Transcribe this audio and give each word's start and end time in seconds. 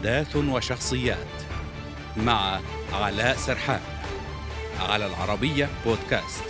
أحداث 0.00 0.36
وشخصيات 0.36 1.26
مع 2.16 2.60
علاء 2.92 3.36
سرحان 3.36 3.80
على 4.80 5.06
العربية 5.06 5.68
بودكاست. 5.86 6.44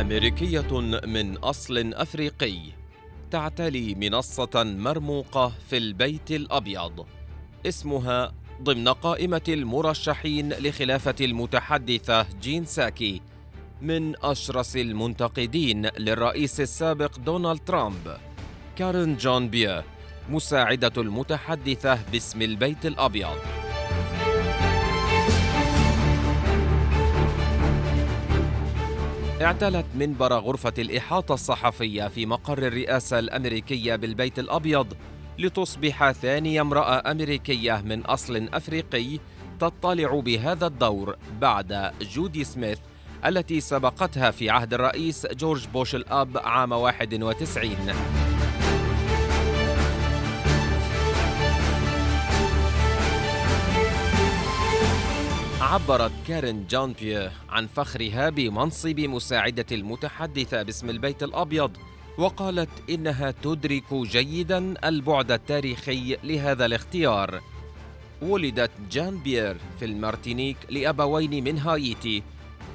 أمريكية 0.00 0.80
من 1.06 1.36
أصل 1.36 1.94
أفريقي 1.94 2.58
تعتلي 3.30 3.94
منصة 3.94 4.64
مرموقة 4.64 5.52
في 5.70 5.76
البيت 5.76 6.30
الأبيض. 6.30 7.06
اسمها 7.66 8.32
ضمن 8.62 8.88
قائمة 8.88 9.42
المرشحين 9.48 10.52
لخلافة 10.52 11.16
المتحدثة 11.20 12.26
جين 12.42 12.64
ساكي. 12.64 13.20
من 13.82 14.14
أشرس 14.24 14.76
المنتقدين 14.76 15.86
للرئيس 15.86 16.60
السابق 16.60 17.18
دونالد 17.18 17.60
ترامب 17.66 18.16
كارين 18.76 19.16
جون 19.16 19.48
بيو 19.48 19.82
مساعدة 20.28 20.92
المتحدثة 21.02 21.98
باسم 22.12 22.42
البيت 22.42 22.86
الأبيض. 22.86 23.36
اعتلت 29.42 29.86
منبر 29.94 30.32
غرفة 30.32 30.72
الإحاطة 30.78 31.34
الصحفية 31.34 32.08
في 32.08 32.26
مقر 32.26 32.58
الرئاسة 32.58 33.18
الأمريكية 33.18 33.96
بالبيت 33.96 34.38
الأبيض 34.38 34.86
لتصبح 35.38 36.10
ثاني 36.12 36.60
امرأة 36.60 37.10
أمريكية 37.10 37.82
من 37.84 38.02
أصل 38.02 38.48
أفريقي 38.52 39.18
تطلع 39.60 40.20
بهذا 40.20 40.66
الدور 40.66 41.16
بعد 41.40 41.92
جودي 42.00 42.44
سميث 42.44 42.78
التي 43.26 43.60
سبقتها 43.60 44.30
في 44.30 44.50
عهد 44.50 44.74
الرئيس 44.74 45.26
جورج 45.26 45.66
بوش 45.66 45.94
الأب 45.94 46.38
عام 46.38 46.72
91 46.72 47.76
عبرت 55.60 56.12
كارين 56.28 56.66
بيو 57.00 57.28
عن 57.48 57.66
فخرها 57.66 58.30
بمنصب 58.30 59.00
مساعدة 59.00 59.66
المتحدثة 59.72 60.62
باسم 60.62 60.90
البيت 60.90 61.22
الأبيض 61.22 61.70
وقالت 62.18 62.90
إنها 62.90 63.30
تدرك 63.30 63.94
جيدا 63.94 64.74
البعد 64.88 65.32
التاريخي 65.32 66.16
لهذا 66.24 66.66
الاختيار. 66.66 67.40
ولدت 68.22 68.70
جان 68.90 69.18
بيير 69.18 69.56
في 69.78 69.84
المارتينيك 69.84 70.56
لأبوين 70.70 71.44
من 71.44 71.58
هايتي 71.58 72.22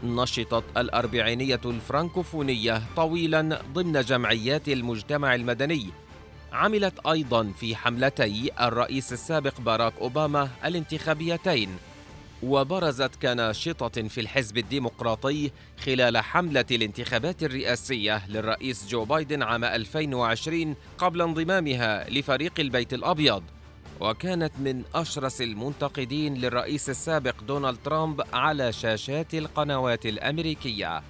نشطت 0.03 0.64
الأربعينية 0.78 1.61
الفرنكوفونية 1.66 2.81
طويلا 2.95 3.61
ضمن 3.73 4.02
جمعيات 4.02 4.69
المجتمع 4.69 5.36
المدني. 5.36 5.86
عملت 6.53 7.08
أيضا 7.08 7.52
في 7.59 7.75
حملتي 7.75 8.52
الرئيس 8.61 9.14
السابق 9.14 9.61
باراك 9.61 9.94
أوباما 10.02 10.50
الانتخابيتين. 10.66 11.69
وبرزت 12.44 13.11
كناشطة 13.22 14.08
في 14.08 14.22
الحزب 14.22 14.58
الديمقراطي 14.58 15.52
خلال 15.86 16.17
حملة 16.17 16.66
الانتخابات 16.72 17.44
الرئاسية 17.44 18.28
للرئيس 18.28 18.88
جو 18.88 19.06
بايدن 19.06 19.44
عام 19.44 19.63
2020 19.63 20.75
قبل 20.97 21.22
انضمامها 21.22 22.09
لفريق 22.09 22.53
البيت 22.59 22.94
الأبيض. 22.94 23.44
وكانت 24.00 24.52
من 24.59 24.83
أشرس 24.95 25.42
المنتقدين 25.42 26.33
للرئيس 26.33 26.89
السابق 26.89 27.44
دونالد 27.47 27.78
ترامب 27.83 28.22
على 28.33 28.72
شاشات 28.72 29.33
القنوات 29.33 30.06
الأمريكية 30.06 31.02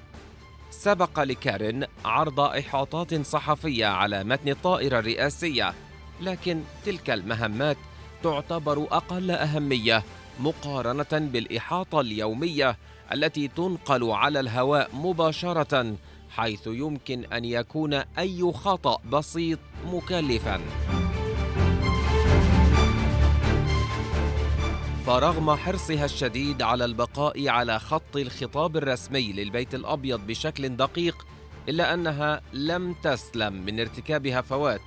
سبق 0.71 1.19
لكارين 1.19 1.85
عرض 2.05 2.39
إحاطات 2.39 3.25
صحفية 3.25 3.85
على 3.85 4.23
متن 4.23 4.49
الطائرة 4.49 4.99
الرئاسية 4.99 5.73
لكن 6.21 6.61
تلك 6.85 7.09
المهمات 7.09 7.77
تعتبر 8.23 8.87
أقل 8.91 9.31
أهمية 9.31 10.03
مقارنة 10.39 11.29
بالإحاطة 11.31 12.01
اليومية 12.01 12.77
التي 13.13 13.47
تنقل 13.47 14.11
على 14.11 14.39
الهواء 14.39 14.89
مباشرة 14.93 15.95
حيث 16.29 16.67
يمكن 16.67 17.25
أن 17.33 17.45
يكون 17.45 17.93
أي 17.93 18.51
خطأ 18.53 18.99
بسيط 19.11 19.59
مكلفاً. 19.85 20.59
فرغم 25.09 25.55
حرصها 25.55 26.05
الشديد 26.05 26.61
على 26.61 26.85
البقاء 26.85 27.49
على 27.49 27.79
خط 27.79 28.15
الخطاب 28.17 28.77
الرسمي 28.77 29.33
للبيت 29.33 29.75
الأبيض 29.75 30.27
بشكل 30.27 30.69
دقيق 30.69 31.27
إلا 31.69 31.93
أنها 31.93 32.41
لم 32.53 32.93
تسلم 32.93 33.53
من 33.53 33.79
ارتكاب 33.79 34.27
هفوات 34.27 34.81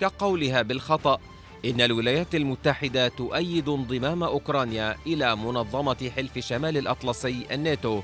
كقولها 0.00 0.62
بالخطأ 0.62 1.18
إن 1.64 1.80
الولايات 1.80 2.34
المتحدة 2.34 3.08
تؤيد 3.08 3.68
انضمام 3.68 4.22
أوكرانيا 4.22 4.96
إلى 5.06 5.36
منظمة 5.36 6.10
حلف 6.16 6.38
شمال 6.38 6.76
الأطلسي 6.76 7.46
الناتو 7.50 8.00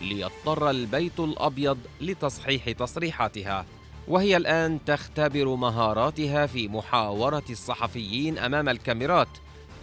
ليضطر 0.00 0.70
البيت 0.70 1.20
الأبيض 1.20 1.78
لتصحيح 2.00 2.70
تصريحاتها 2.70 3.66
وهي 4.08 4.36
الآن 4.36 4.84
تختبر 4.86 5.54
مهاراتها 5.54 6.46
في 6.46 6.68
محاورة 6.68 7.44
الصحفيين 7.50 8.38
أمام 8.38 8.68
الكاميرات. 8.68 9.28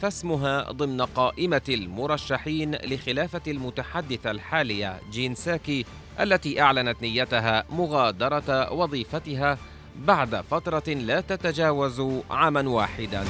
فاسمها 0.01 0.71
ضمن 0.71 1.01
قائمة 1.01 1.61
المرشحين 1.69 2.75
لخلافة 2.75 3.41
المتحدثة 3.47 4.31
الحالية 4.31 4.99
جين 5.11 5.35
ساكي 5.35 5.85
التي 6.19 6.61
أعلنت 6.61 7.01
نيتها 7.01 7.63
مغادرة 7.69 8.73
وظيفتها 8.73 9.57
بعد 9.95 10.35
فترة 10.35 10.93
لا 10.93 11.21
تتجاوز 11.21 12.01
عاما 12.29 12.69
واحدا. 12.69 13.23